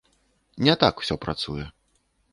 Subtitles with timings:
[0.67, 1.65] Не так усё працуе.